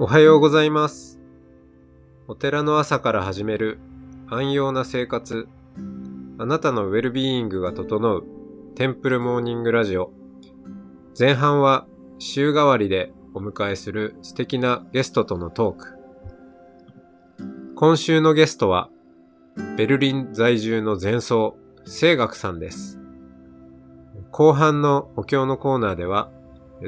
[0.00, 1.18] おはようございます。
[2.28, 3.80] お寺の朝から始める
[4.28, 5.48] 安養な生活。
[6.38, 8.24] あなたのウェルビーイングが整う
[8.76, 10.12] テンプルモーニングラジオ。
[11.18, 11.84] 前半は
[12.20, 15.98] 週替わりでお迎えする素敵なゲストとのトーク。
[17.74, 18.90] 今週のゲストは
[19.76, 23.00] ベルリン在住の前奏、聖学さんです。
[24.30, 26.30] 後半のお経のコーナーでは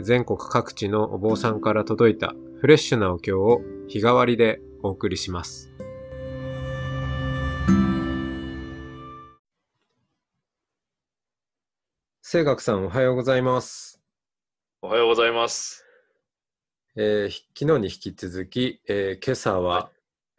[0.00, 5.72] 全国各地のお坊さんから届いたフレッシュなお経を日替わりでお送りします。
[12.20, 13.98] 聖学さんおはようございます。
[14.82, 15.86] おはようございます。
[16.96, 19.90] えーひ昨日に引き続き、えー今朝は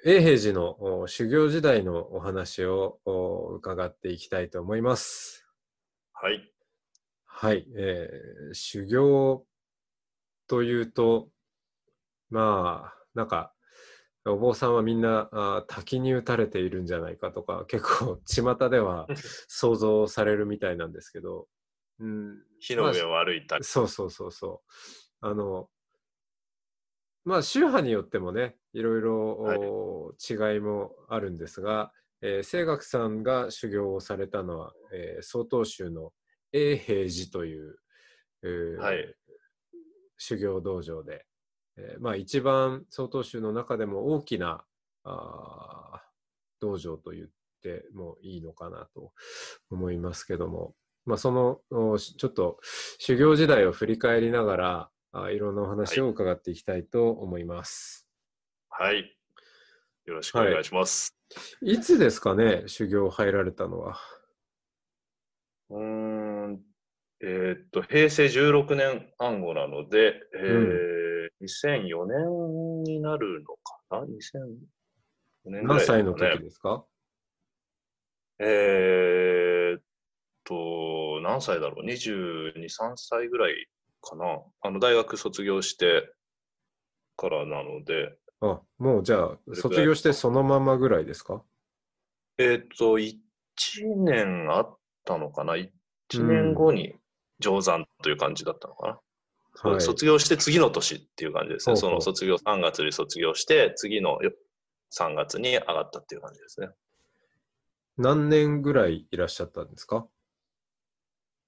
[0.05, 5.47] 永平寺のお修行時代のお話をお伺っていきたいと思います。
[6.13, 6.53] はい。
[7.25, 9.44] はい、えー修行
[10.47, 11.27] というと、
[12.32, 13.54] まあ、なんか、
[14.26, 19.08] お坊さんはみんなあー滝に打たれているんじゃないかとか、結構巷では
[19.48, 21.48] 想像されるみたいなんですけど、
[22.00, 23.64] うん、火の上を歩いたり。
[23.64, 24.64] そうそうそうそ
[25.22, 25.28] う。
[25.28, 25.70] あの、
[27.26, 36.14] まあ、宗派によってもね、いろいろ、違いもあるんですが、えー清学さんが修行をされたのは、えー曹洞宗の
[36.52, 37.80] 永平寺という、
[38.44, 39.16] えーはい
[40.18, 41.26] 修行道場で、
[41.77, 44.66] えーまあ、一番曹洞宗の中でも大きな
[45.03, 46.00] あー
[46.59, 47.28] 道場と言っ
[47.63, 49.13] てもいいのかなと
[49.69, 51.61] 思いますけども、まあ、その
[51.97, 52.59] ちょっと
[53.00, 58.08] 修行時代を振り返りながらあいろんなお話を伺っていきたいと思います。
[58.69, 59.17] はい。
[60.06, 61.17] よろしくお願いします。
[61.61, 63.97] い、つですかね、修行入られたのは？
[65.69, 66.61] うーん。
[67.23, 71.00] えーっと、平成16年暗号なので、えー
[71.42, 74.09] 2004年になるのかな ?2004
[75.46, 76.85] 年ぐらい何歳の時ですか？
[78.40, 79.81] えーっ
[80.44, 83.68] と、何歳だろう ?22、3歳ぐらい
[84.02, 84.41] かな。
[84.62, 86.12] あの、大学卒業して
[87.18, 91.44] からなので、あ、もうじゃあ、卒業してそのままぐらいですか？
[92.40, 93.16] えっ、と、1
[93.97, 95.69] 年あったのかな ?1
[96.23, 96.96] 年後に
[97.40, 99.00] 上山という感じだったのかな、
[99.53, 101.75] はい卒業して次の年っていう感じですね。
[101.75, 104.31] その卒業、3月に卒業して、次のよ
[104.97, 106.69] 3月に上がったっていう感じですね。
[107.97, 110.07] 何年ぐらいいらっしゃったんですか？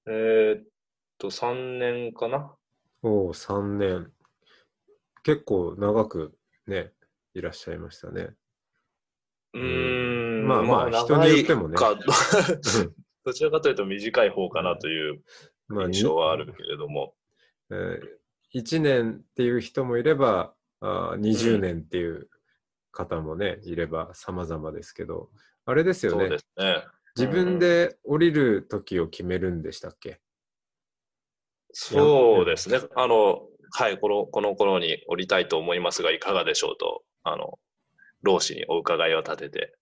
[0.07, 0.63] えっ
[1.17, 2.53] と、3年かな
[3.01, 4.11] おお、3年。
[5.23, 6.37] 結構長く
[6.67, 6.91] ね、
[7.33, 8.35] いらっしゃいましたね。
[9.53, 10.47] うーん。
[10.47, 11.77] まあまあ人によってもね
[13.23, 15.23] どちらかというと短い方かなという
[15.69, 17.15] まあ、印象はあるけれども。
[17.73, 22.29] え1年っていう人もいれば、あー20年っていう
[22.91, 25.29] 方もね、いれば様々ですけど、
[25.65, 26.83] あれですよねそう。
[27.15, 30.19] 自分で降りる時を決めるんでしたっけ？
[31.71, 32.79] そうですね。
[32.95, 37.59] あの、はい、この、この頃に降りたいと思いますが、いかがでしょうと、あの、
[38.21, 39.75] 老子にお伺いを立てて、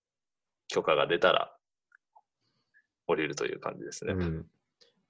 [0.69, 1.53] 許可が出たら、
[3.08, 4.13] 降りるという感じですね。
[4.13, 4.46] うん。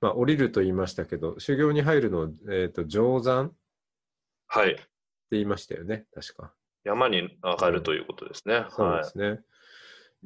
[0.01, 3.55] まあ、降りると言いましたけど、修行に入るのを、えっ、と、上山って
[4.53, 4.75] はい。
[5.31, 6.53] 言いましたよね、確か。
[6.83, 8.65] 山に上がるということですね。
[8.69, 9.39] そうはいですね。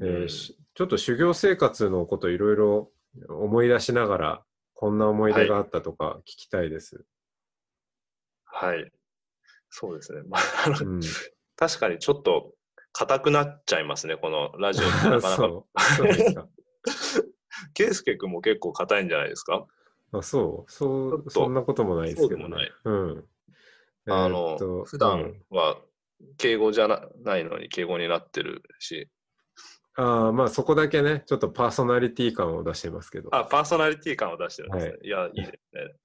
[0.02, 2.91] えーうんしちょっと修行生活のこといろいろ
[3.30, 4.44] 思い出しながら、
[4.74, 7.06] こんな思い出があったとか聞きたいです。
[8.44, 8.92] はい。
[9.69, 10.22] そうですね。
[10.28, 11.02] まあ、あのうん、
[11.56, 12.53] 確かにちょっと
[12.92, 15.36] 硬くなっちゃいますね、このラジオってなかなか。
[15.38, 16.47] そう、そうですか。
[17.74, 19.66] ケイスケ君も結構硬いんじゃないですか？
[20.12, 22.72] あそう、そう、そんなこともないですけどねそうでもない。
[22.86, 23.26] うん。
[24.08, 25.78] あの、普段は
[26.38, 29.10] 敬語じゃなないのに敬語になってるし、
[29.96, 33.34] ああ、まあそこだけね、ちょっとパーソナリティ感を出してますけど。
[33.34, 35.96] あ、パーソナリティ感を出してるんですね。、はいや、いいですね。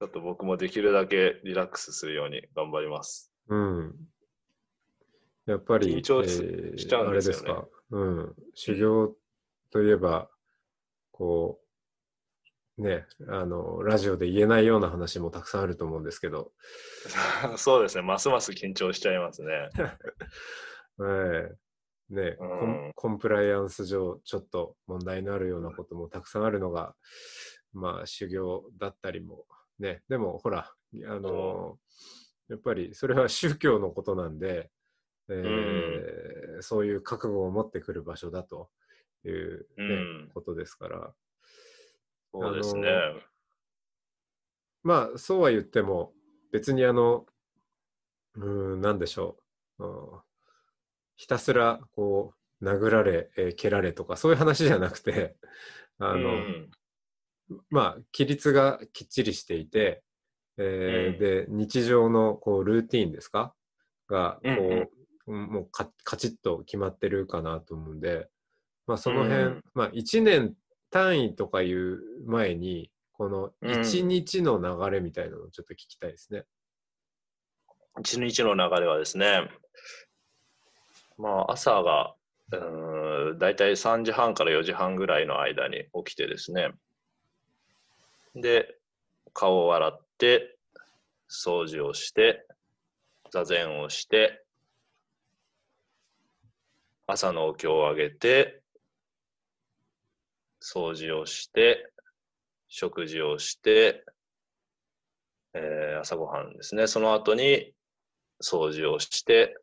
[0.00, 3.32] ちょっと僕もできるだけリラックスするように頑張ります。
[3.48, 3.94] うん。
[5.46, 7.66] やっぱり、緊張しちゃうんですよねあれですか。
[7.90, 8.34] うん。
[8.54, 9.16] 修行
[9.70, 10.30] といえば、
[11.18, 11.58] こ
[12.78, 16.52] う、ね、あの、ラジオで言えないような話もたくさんあると思うんですけど、
[17.58, 18.02] そうですね。
[18.02, 19.68] ますます緊張しちゃいますね。
[21.00, 26.94] え えね、コン、コンプライアンス上、ちょっと問題のあるようなこともたくさんあるのが、
[27.72, 29.44] まあ、修行だったりも、
[29.78, 30.72] ね、でも、ほら、
[31.06, 31.78] あの、
[32.48, 34.70] やっぱりそれは宗教のことなんで、
[35.30, 38.68] えーそういう覚悟を持ってくる場所だと
[39.24, 39.84] いう、ねう
[40.26, 40.30] ん。
[40.34, 41.14] ことですから、
[42.32, 42.88] そうですね。
[42.90, 43.12] あ
[44.82, 46.12] まあ、そうは言っても、
[46.52, 47.26] 別にあの、
[48.34, 49.36] うーん、なんでしょ
[49.78, 49.84] う。
[49.84, 50.20] うん
[51.16, 55.36] ひたすら、こう、殴られ、えー蹴られとか、そういう話じゃなくて、
[55.98, 56.70] あの、うん。
[57.70, 60.02] まあ、規律がきっちりしていて、
[60.58, 63.54] えーで、日常のこうルーティーンですか？
[64.08, 64.88] が、こう、うん
[65.32, 68.28] もうかカチッと決まってるかなと思うんで、
[68.86, 70.54] まあ、その辺、うんまあ、1年
[70.90, 76.44] 単位とかいう前に、この1日の流れみたいなのをちょっと聞きたいですね。
[78.00, 79.50] 一日の流れはですね、
[81.18, 82.14] まあ、朝が、
[82.52, 86.70] うーん、だいたい3時半から4時半ぐらいの間に起きてですね、
[88.34, 88.76] で、
[89.34, 90.56] 顔を洗って、
[91.28, 92.46] 掃除をして、
[93.30, 94.42] 座禅をして、
[97.10, 98.60] 朝のお経をあげて、
[100.62, 101.90] 掃除をして、
[102.68, 104.04] 食事をして、
[105.54, 106.86] えー朝ごはんですね。
[106.86, 107.72] その後に
[108.44, 109.56] 掃除をして、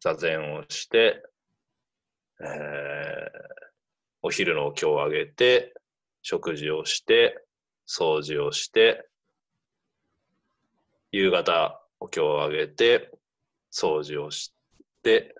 [0.00, 1.22] 座禅をして、
[2.42, 3.42] えー
[4.20, 5.72] お昼のお経をあげて、
[6.20, 7.42] 食事をして、
[7.88, 9.08] 掃除をして、
[11.12, 13.10] 夕方お経をあげて、
[13.72, 14.52] 掃除をし
[15.02, 15.34] て、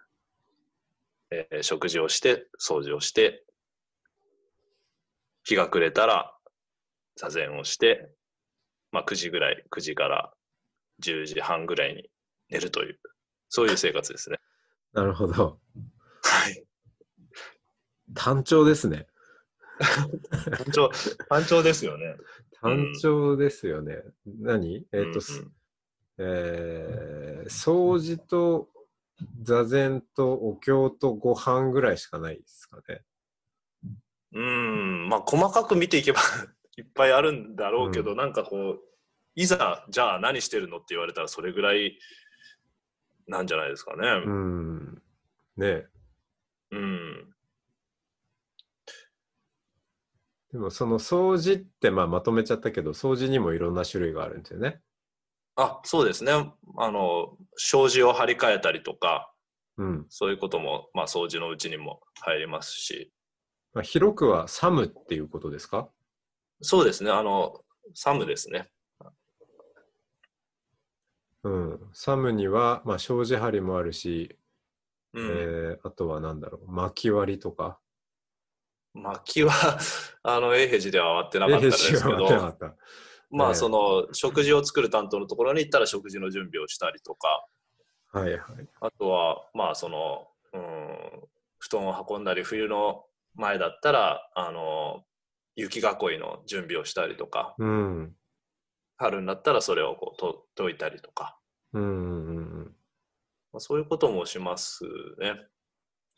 [1.33, 3.45] えー食事をして、掃除をして、
[5.45, 6.37] 日が暮れたら
[7.17, 8.11] 座禅をして、
[8.91, 10.33] まあ9時ぐらい、9時から
[11.03, 12.11] 10時半ぐらいに
[12.51, 13.01] 寝るという、
[13.49, 14.39] そういう生活ですね。
[14.93, 15.59] なるほど。
[16.23, 16.65] はい。
[18.15, 19.07] 単調ですね。
[19.79, 20.91] 単調、
[21.29, 22.17] 単調ですよね。
[22.61, 24.03] 単調ですよね。
[24.27, 24.87] 何？
[24.93, 25.45] えっ、と、す
[26.19, 28.69] えー掃除と
[29.43, 33.03] 座禅とお経とご飯ぐらいしかないですかね。
[34.33, 36.21] うん、うんまあ細かく見ていけば
[36.77, 38.81] いっぱいあるんだろうけど、なんかこう、
[39.35, 41.99] いざ、じゃあ何してるのって言われたらそれぐらい
[43.27, 44.09] なんじゃないですかね。
[44.25, 45.03] うん。
[45.57, 45.87] ね
[46.71, 47.35] うん。
[50.53, 54.81] でもその掃除ってまあまとめちゃったけど、掃除にもいろんな種類があるんですよね。
[55.57, 56.33] あ、そうですね。
[56.33, 59.33] あの、障子を張り替えたりとか、
[59.77, 60.07] うん。
[60.09, 63.13] そういうことも、まあ掃除のうちにも入りますし、
[63.75, 65.89] まあ、広くはサムっていうことですか？
[66.61, 67.11] そうですね。
[67.11, 67.65] あの、
[67.95, 68.71] サムですね。
[71.43, 71.81] うん。
[71.93, 74.39] サムには、まあ、障子張りもあるし、
[75.15, 75.27] うん。
[75.27, 77.79] えーあとはなんだろう、巻き割りとか？
[78.95, 79.53] 薪は、
[80.23, 82.77] あの、永平寺では割ってなかったですけえーど、知らなかった。
[83.33, 87.47] まあ、ねその、食事を作る担当のところに行ったら食事の準備をしたりとか、
[88.13, 88.41] はいはい。
[88.81, 95.03] あとは、まあ、その、うん、布団を運んだり、冬の前だったら、あの、
[95.57, 98.15] 雪囲いの準備をしたりとか、うん。
[98.97, 101.39] 春になったらそれをこうと解いたりとか、
[101.73, 102.77] うんうんうん
[103.53, 104.85] まあ、そういうこともします
[105.19, 105.35] ね。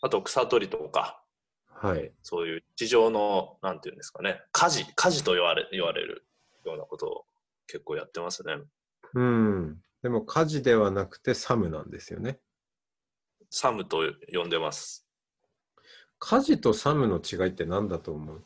[0.03, 1.23] あと、草取りとか、
[1.67, 2.13] はい。
[2.23, 6.27] そういう地上の、なんていうんですかね、家事、家事と言われ言われる
[6.75, 7.25] ようなことを
[7.67, 8.55] 結構やってますね。
[9.15, 9.81] うん。
[10.03, 12.38] でも火事ではなくてサムなんですよね。
[13.50, 15.06] サムと呼んでます。
[16.19, 18.44] 火事とサムの違いって何だと思う？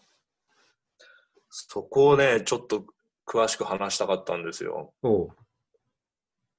[1.51, 2.85] そこをね、ちょっと
[3.27, 4.93] 詳しく話したかったんですよ。
[5.03, 5.29] おう。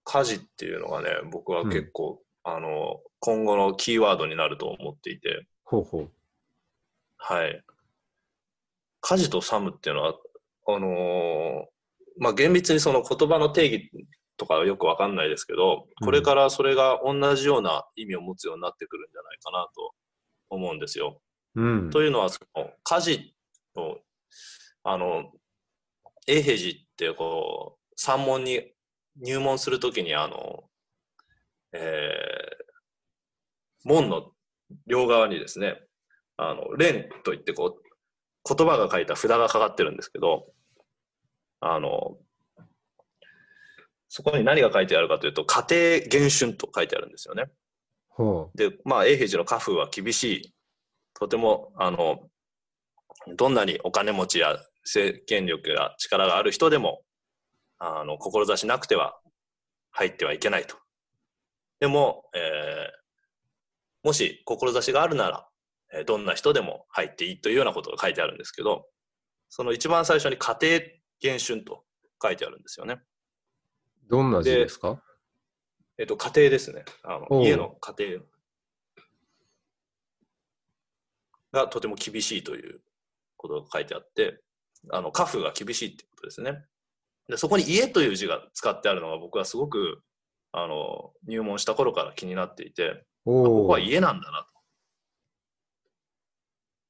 [0.04, 6.12] 家事っていうのがね、僕は結構、あの、今後のキーワードになると思っていて、ほうほう。
[7.18, 7.64] はい。
[9.02, 10.16] 家事とサムっていうのは、
[10.76, 11.66] あのー
[12.20, 13.92] まあ、厳密にその言葉の定義
[14.38, 19.94] とかはよくわかんないですけど、これからそれが同じような意味を持つようになってくるんじゃないかなと
[20.50, 21.22] 思うんですよ。
[21.56, 21.90] うん。
[21.90, 23.36] というのは、その家事
[23.76, 23.98] を、
[24.84, 25.32] あの、
[26.28, 28.74] 永平寺ってこう、山門に
[29.22, 30.64] 入門するときに、あの、
[31.74, 32.70] えー
[33.86, 34.32] 門の
[34.88, 35.82] 両側にですね、
[36.38, 40.48] あの、蓮といってこう、言葉が書いた札がかかってるんですけど、
[41.62, 42.18] あの、
[44.08, 47.46] そこに何が書いてあるかというと、家庭厳春と書いてあるんですよね。
[48.08, 50.54] ほで、まあ、永平寺の家風は厳しい。
[51.14, 52.30] とても、あの、
[53.36, 57.02] どんなにお金持ちや政権力や力がある人でも、
[57.78, 59.20] あの、志なくては
[59.92, 60.76] 入ってはいけないと。
[61.80, 63.00] でも、えー
[64.02, 65.50] もし志があるなら、
[65.94, 68.86] えーどんな人でも入っていいというようなことが書いてあるんですけど、
[69.50, 70.80] その一番最初に家庭
[71.20, 71.84] 厳春と
[72.22, 73.02] 書いてあるんですよね。
[74.08, 74.10] う。
[74.10, 75.02] どんな字ですか？
[75.98, 76.86] えっ、と、家庭ですね。
[77.04, 78.22] あの家の家庭
[81.52, 82.82] がとても厳しいという
[83.38, 84.42] ことが書いてあって、
[84.92, 86.64] あの、家風が厳しいってことですね。
[87.28, 90.02] で、そこに家という字が使ってあるのが僕はすごく
[90.52, 93.06] あの、入門した頃から気になっていて。
[93.26, 94.48] ここは家なんだなと。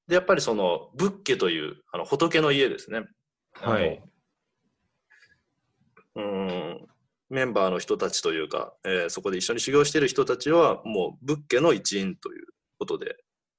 [0.07, 3.03] で、やっぱりその、仏家という、あの、仏の家ですね。
[3.53, 4.01] はい。
[6.15, 6.87] うん、
[7.29, 12.47] メンバーの人たちというか、えーそこで一緒に修行している人たちは、もう仏家の一員という
[12.79, 13.17] ことで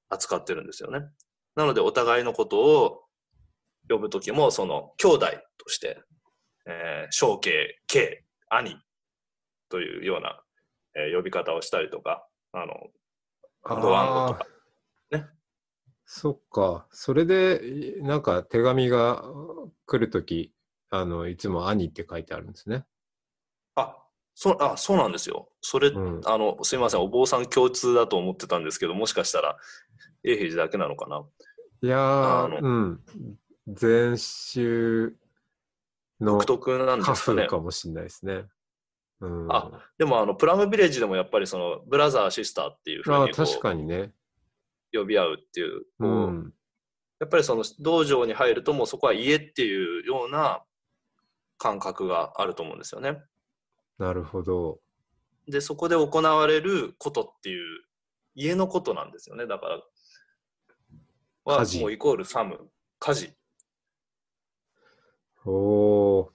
[0.08, 1.06] 扱ってるんですよね。
[1.54, 3.02] なので、お互いのことを
[3.88, 5.26] 呼ぶときも、その、兄弟
[5.58, 6.02] として、
[6.66, 8.76] えー、小慶、慶、兄
[9.68, 10.42] というような、
[10.96, 12.74] えー呼び方をしたりとか、あの、
[13.62, 14.46] ご暗号とか。
[15.12, 15.26] ね。
[16.04, 16.86] そっか。
[16.90, 19.24] それで、いなんか手紙が
[19.86, 20.52] 来るとき、
[20.90, 22.84] あの、いつも兄って書いてあるんですね。
[23.76, 23.96] あ、
[24.34, 25.48] そう、あ、そうなんですよ。
[25.60, 26.20] それ、うん。
[26.24, 29.56] あの、すいません、お坊さん共通だと思ってたんですけど、もしかしたら、
[30.24, 31.24] 永平寺だけなのかな。
[31.82, 33.00] いやあのー、うん。
[33.68, 35.14] 禅宗
[36.20, 37.46] の独特なん家ですかね風。
[37.48, 38.44] かもしれないですね。
[39.20, 39.52] うん。
[39.52, 44.12] あでも、あの、プラムビレッジでもやっぱりその、ブラザー、シスターっていうふうあにこ確かにね。
[44.92, 46.52] う呼び合うっていう、う、ん。
[47.20, 50.64] やっぱりその、道場に入るともうそこは家っていうような
[51.60, 53.22] 感覚があると思うんですよね。
[53.98, 54.80] なるほど。
[55.46, 57.82] で、そこで行われることっていう、
[58.34, 59.46] 家のことなんですよね。
[59.46, 59.82] だから、
[61.44, 63.34] はもうイコールサム、家事。
[65.44, 66.28] おー、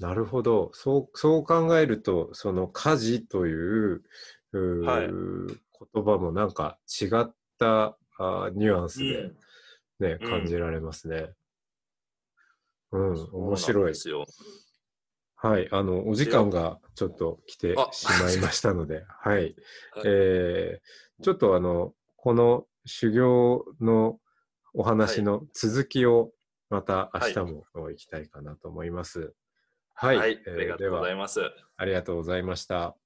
[0.00, 0.70] なるほど。
[0.74, 4.02] そう、そう考えると、その家事という、
[4.52, 5.58] うーはい
[5.94, 9.30] 言葉もなんか違ったあーニュアンスで
[10.00, 11.30] ね、うん感じられますね。
[12.92, 13.94] うん、面白いで。
[13.94, 14.26] すよ。
[15.36, 19.36] はい、あの、お時間がちょっと来てあしまいましたので、 はい。
[19.36, 19.54] はい
[20.04, 24.20] えー、ちょっとあの、この修行の
[24.74, 26.32] お話の続きを
[26.70, 29.32] また明日も行きたいかなと思います。
[29.94, 30.16] はい。
[30.16, 31.40] はい、えーありがとうございます。
[31.76, 32.96] ありがとうございました。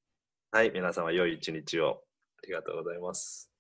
[0.51, 2.03] はい、皆様良い一日を。
[2.39, 3.52] ありがとうございます。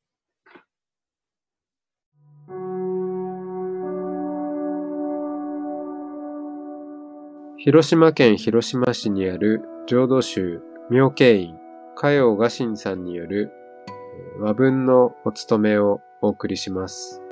[7.64, 11.54] 広島県広島市にある浄土宗妙慶院
[11.94, 13.52] 嘉陽雅神さんによる
[14.40, 17.22] 和文のお務めをお送りします。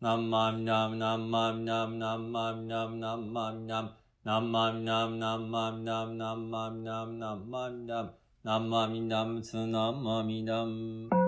[0.00, 3.92] 南無阿弥陀仏南無阿弥陀仏南無阿弥陀仏
[4.24, 10.64] 南無阿弥陀仏南無阿弥陀仏南無阿弥陀仏南無阿弥陀仏南無阿弥陀仏南無阿弥陀仏南無阿弥陀
[11.10, 11.19] 仏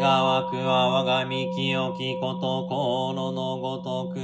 [0.00, 4.18] 願わくは我が身清きこと心のごとく。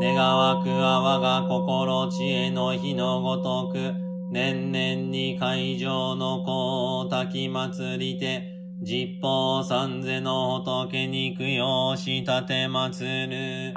[0.00, 3.94] 願わくは我が心知恵の日のごとく。
[4.32, 8.42] 年々に会場の子を焚き祭りて、
[8.82, 13.74] 十方三世の仏に供養し立て祭る。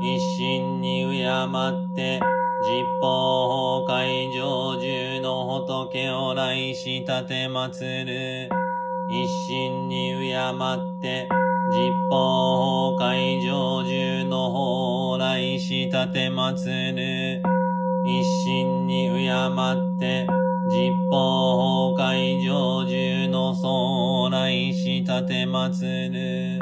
[0.00, 2.20] 一心に敬って、
[2.64, 8.65] 十方崩壊上中の仏を来し立て祭る。
[9.08, 11.28] 一心に敬って、
[11.72, 17.42] 十方崩壊上中の蓬莱し立て祭る。
[18.04, 20.26] 一心に敬って、
[20.72, 26.58] 十方崩壊上中の総来し立て祭る。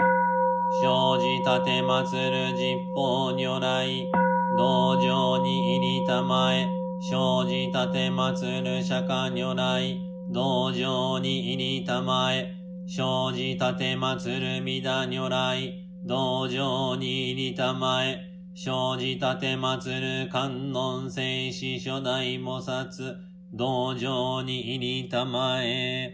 [0.83, 4.11] 生じ立て祭る十方如来、
[4.59, 6.69] 道場に入りたまえ、
[7.11, 12.57] 生じ立て祭る釈迦如来、道場に入りたまえ、
[12.89, 18.19] 生じ立て祭る弥陀如来、道場に入りたまえ、
[18.57, 23.15] 生じ立て祭る観音聖子初代菩薩、
[23.53, 26.13] 道場に入りたまえ。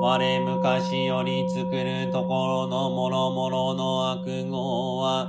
[0.00, 5.28] 我昔より作るところのもろもろの悪号は、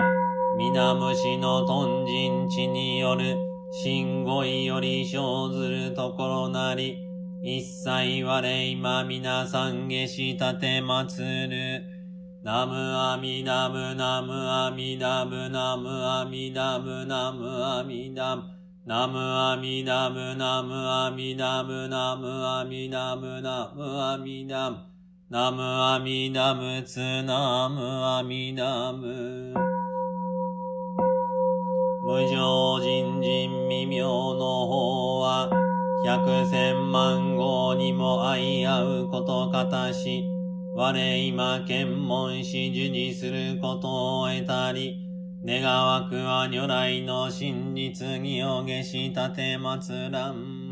[0.58, 3.38] 皆虫の豚人地による、
[3.84, 7.11] 神語より生ずるところなり、
[7.44, 11.84] 一切我今皆参下し立て祭る。
[12.44, 18.44] ナムアミダムナムアミダムナムアミダムナムアミダム。
[18.86, 24.78] ナムアミダムナムアミダムナムアミダムナムアミダム。
[25.32, 29.56] ナムアミダムツナムアミダム。
[32.04, 35.71] 無常人人未妙の方は
[36.06, 40.24] 百千万号にも相合うことかたし
[40.76, 45.02] 我今検問し受にすることを得たり
[45.44, 50.70] 願わくは如来の真実義を下し立て祭らん。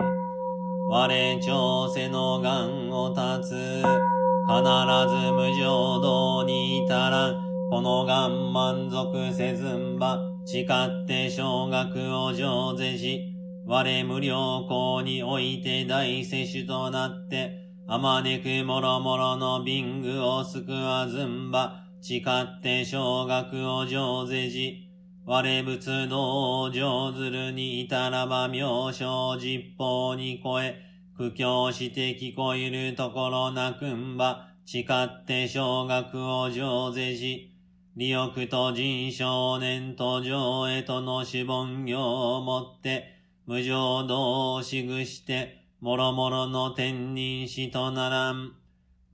[0.92, 4.62] 我調世の願を立つ、必
[5.10, 7.36] ず無浄道に至らん。
[7.72, 13.38] この願満足せずんば、誓って小学を上世し、
[13.72, 24.90] 我無良校において大摂取となって、あまねくもろもろの貧具を救わずんば、誓って小学を上世し、
[25.24, 30.82] 我仏道を上ずるに至らば妙正実法に超え、
[31.16, 37.56] 苦境して聞こえるところなくんば、誓って小学を上世し、
[37.96, 43.19] 利欲と人少年と上へとの死本業をもって、
[43.50, 48.53] 無常道をしぐして、もろもろの天人死とならん。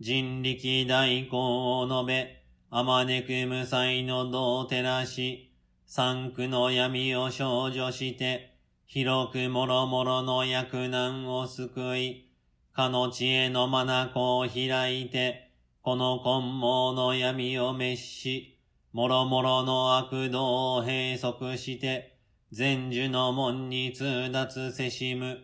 [0.01, 5.53] 人力大行を述べ、あまねく無才の道を照らし、
[5.85, 12.29] 三区の闇を少女して、広くもろもろの役難を救い、
[12.73, 15.49] かの知恵の眼を開いて、
[15.81, 18.59] この根毛の闇を滅し、
[18.91, 22.14] もろもろの悪道を閉塞して、
[22.51, 25.39] 全樹の門に通達せしむ。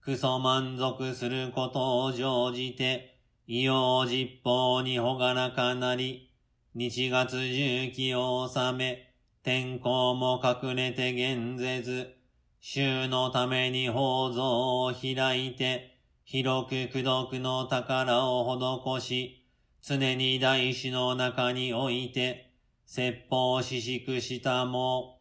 [0.00, 6.32] クソ満足することを乗じて、異様実法にほがらかなり、
[6.74, 12.16] 日月重機を収め、天候も隠れて現ぜず、
[12.60, 19.46] 衆のために宝蔵を開いて、広く苦毒の宝を施し、
[19.82, 22.52] 常に大師の中において、
[22.86, 25.19] 説法ししくしたも、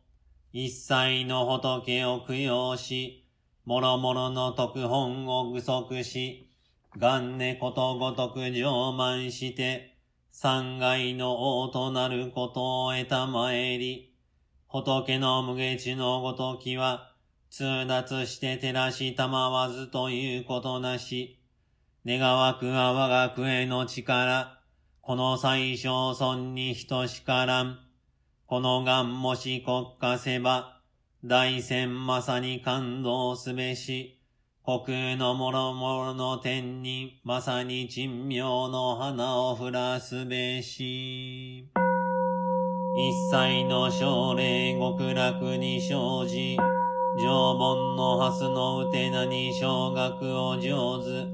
[0.52, 3.24] 一切の仏を供養し、
[3.66, 6.50] もろもろの特本を具足し、
[6.98, 9.96] 元年ことごとく上満して、
[10.32, 14.16] 三害の王となることを得たまえり、
[14.68, 17.12] 仏の無下地のごときは、
[17.52, 21.40] 通達して照らしたまわずということなし、
[22.08, 24.60] 願わくは我が国への力、
[25.02, 27.89] この最小尊に等しからん。
[28.50, 30.82] この願もし国家せば、
[31.24, 34.20] 大戦まさに感動すべし、
[34.66, 41.70] 国のもろもろの天にまさに珍妙の花を降らすべし。
[42.98, 46.58] 一切の奨励極楽に生じ、
[47.22, 51.28] 常盆の蓮のうてなに小学を上手、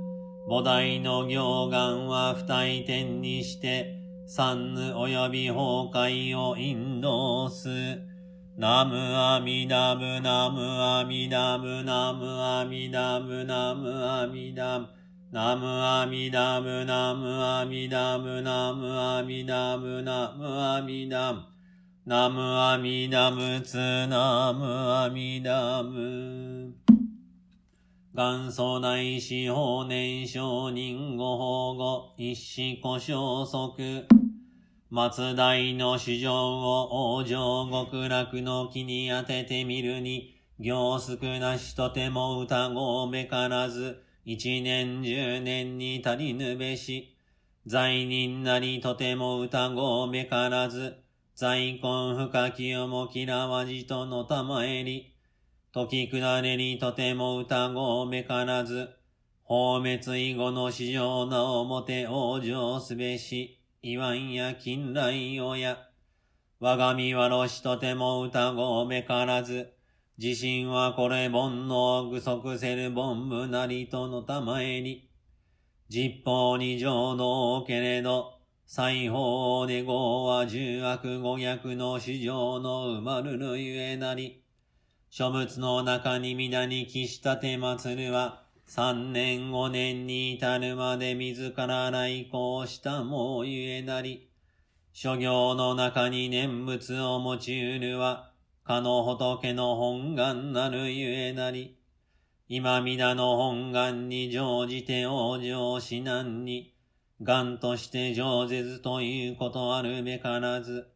[0.49, 8.15] 菩提の行願は不退転にして、三ぬ及び崩壊を引導す。
[8.57, 14.87] ナムアミダムナムアミダムナムアミダムナムアミダム
[15.31, 21.41] ナムアミダムナムアミダムナムアミダムナムアミダム
[22.05, 26.54] ナムアミダムツナムアミダム
[28.17, 34.07] 元祖大師法年少人ご保護、一子故消息。
[34.89, 47.17] 松代の主情を王女極楽の木に当ててみるに、行少なしとても歌ごべからず、一年十年に足りぬべし。
[47.67, 50.95] 罪人なりとても歌ごべからず、
[51.35, 55.14] 在根深きよも嫌わじとのたまえり。
[55.75, 58.91] 時下れにとても歌ごめからず、
[59.43, 65.77] 放滅以後の市場なおもて往生すべし、言わんや近来よや。
[66.61, 69.73] 我が身はろしとても歌ごめからず、
[70.17, 75.09] 自身はこれ煩悩具足せる凡夫なりとのたまえに、
[75.89, 84.44] 実法に浄土けれど、裁縫で語は重悪語逆の主情の生まるるゆえなり、
[85.17, 94.29] 書物の中に皆に帰したて祭るは、三年五年に至るまで自ら来航したもうゆえなり、
[94.91, 98.33] 諸行の中に念仏を持ちうるは、
[98.65, 101.77] かの仏の本願なるゆえなり、
[102.49, 106.73] 今皆の本願に乗じて往生し難に、
[107.23, 110.89] 願として上ぜずということあるべからず、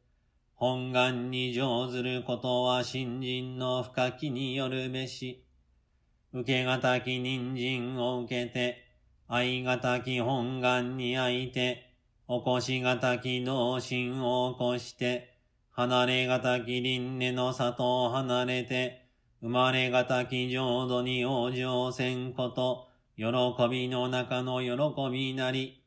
[0.59, 5.45] 本願に上ずることは新人の深きによるべし。
[6.33, 8.83] 受けがたき人参を受けて、
[9.29, 11.93] 愛がたき本願に愛いて、
[12.27, 15.37] 起こしがたき同心を起こして、
[15.71, 19.07] 離れがたき輪廻の里を離れて、
[19.39, 23.25] 生まれがたき浄土に往生せんこと、喜
[23.69, 25.78] びの中の喜びなり、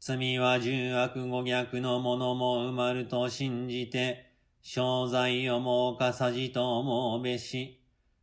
[0.00, 4.32] 罪は重悪語逆のものも埋まると信じて、
[4.62, 7.80] 商罪をも犯さじと思うべし、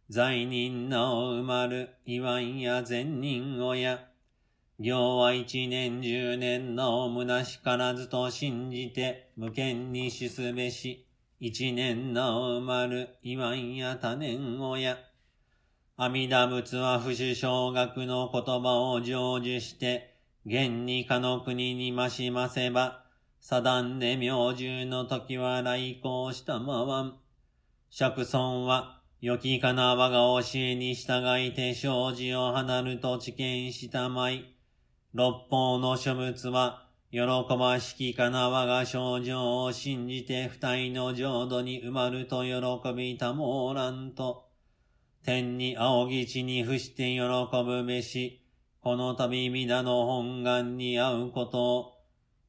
[0.10, 4.08] 罪人なお埋まる、いわんや善人をや、
[4.80, 11.08] 行は一年十年の虚しからずと信じて無権に死すべし。
[11.40, 14.98] 一年なお生まる言わんや多年親。
[15.98, 20.12] 阿弥陀仏は不死小学の言葉を成就して、
[20.46, 23.06] 現にかの国にましませば、
[23.40, 27.18] 定んで明獣の時は来航したまわん。
[27.90, 34.54] 釈尊は、良きかな我が教えに従いて生じを離ると知見したまい。
[35.14, 37.20] 六方の書物は、喜
[37.58, 44.50] ばしきかな我が症状を信じて二人の浄土に埋まると喜びたもらんと。
[45.24, 47.22] 天に青ぎ地に伏して喜
[47.64, 48.43] ぶべし、
[48.84, 51.93] この度皆の本願に会うこと、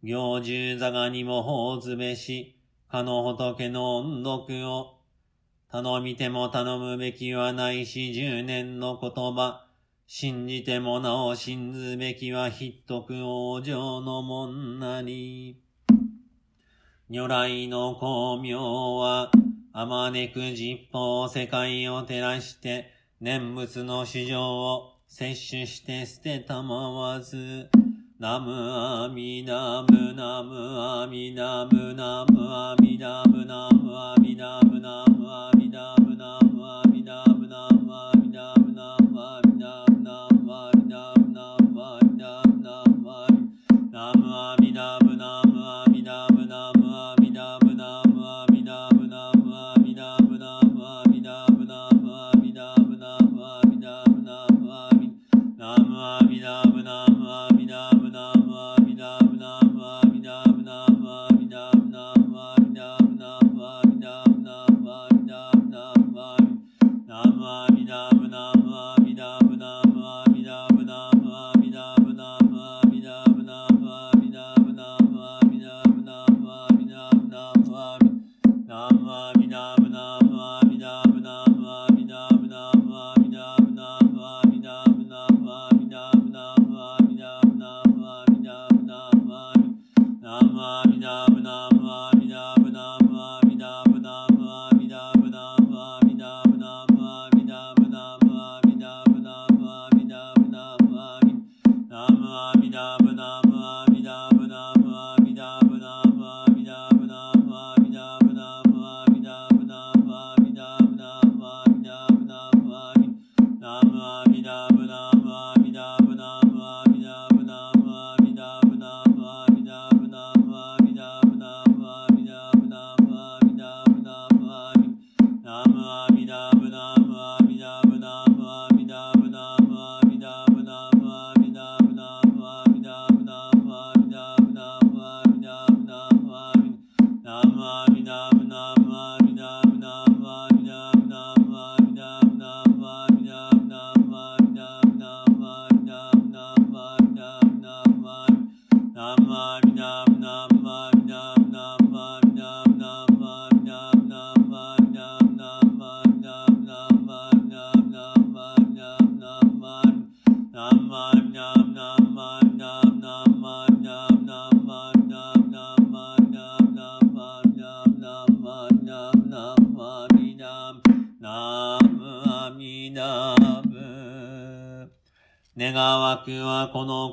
[0.02, 2.58] 行住座がにも法ずべし、
[2.90, 4.96] かの仏の音読を、
[5.70, 9.68] 頼みても頼むべきはないし十年の言葉、
[10.08, 15.62] 信じてもなお信ずべきは筆徳王女のもんなり。
[17.08, 19.30] 如来の光明は、
[19.72, 27.70] あまねく実法世界を照らして、念仏の市場を摂取して捨てたまわず。
[28.18, 32.83] ナムアミナムナムアミナムナムアミ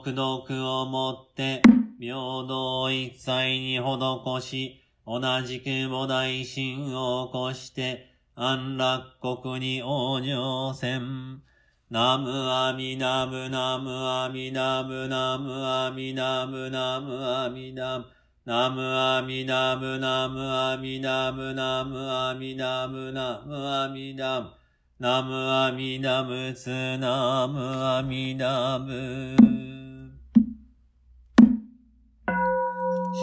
[0.10, 1.62] 独をもって、
[2.00, 11.44] 平等一切に施し、同じく菩提心を起こして、安楽国に往生せん。
[11.92, 18.10] ナムアミナムナムアミナムナムアミナムナムアミナム
[18.46, 24.52] ナムアミナムナムアミナムナムアミナムナムアミナム
[25.02, 29.51] ナムアミナムツナムアミナム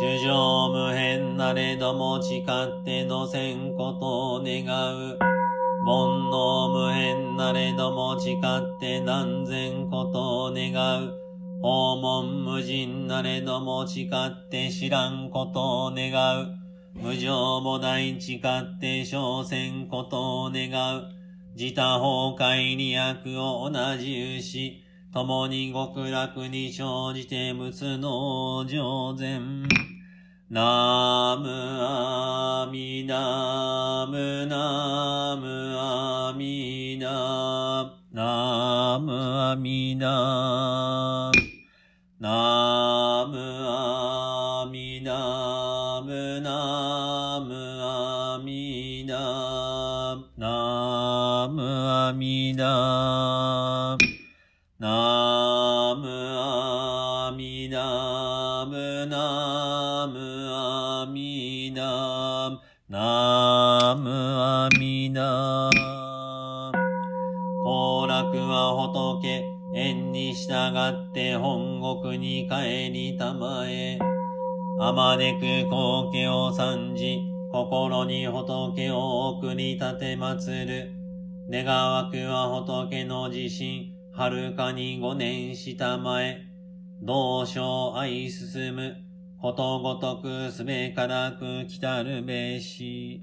[0.01, 5.19] 主上無変なれども誓ってのせんことを願う。
[5.19, 11.15] 煩悩無変なれども誓って断然ことを願う。
[11.63, 16.55] 訪問無人なれども誓って知らんことを願う。
[16.95, 21.09] 無常も大誓って小戦ことを願う。
[21.57, 29.67] 自他崩壊に悪を同じうし、共に極楽に生じて仏の上善。
[30.51, 41.31] ナムアミダムナムアミダナムアミダ
[42.19, 53.99] ナムアミダムナムアミダナムアミダ
[54.81, 56.09] ムナム
[60.51, 65.81] アミダムナムアミダ
[67.65, 69.43] 行楽は仏
[69.75, 70.47] 縁に従
[70.79, 73.99] って本国に帰りたまえ
[74.79, 77.19] あまねく光景を参じ
[77.51, 80.93] 心に仏を送り立て祭る。
[81.51, 86.41] 願わくは仏の自身はるかに五年下前、
[87.01, 87.61] 同性
[87.95, 88.97] 愛進む、
[89.41, 93.23] ことごとくすべからく来たるべし。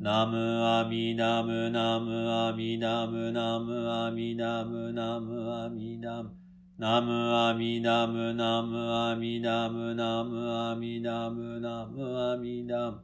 [0.00, 6.32] ナムアミダムナムアミダムナムアミダムナムアミダム。
[6.78, 13.02] ナムアミダムナムアミダムナムアミダムナムアミダム。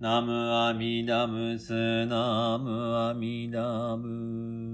[0.00, 4.67] ナムアミダムスナムアミダム。